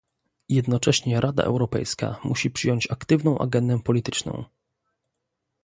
[0.49, 4.43] Jednocześnie Rada Europejska musi przyjąć aktywną agendę polityczną